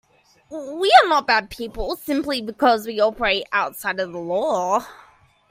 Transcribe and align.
We 0.49 0.91
are 1.03 1.09
not 1.09 1.27
bad 1.27 1.51
people 1.51 1.95
simply 1.95 2.41
because 2.41 2.87
we 2.87 2.99
operate 2.99 3.43
outside 3.51 3.99
of 3.99 4.11
the 4.11 4.17
law. 4.17 4.83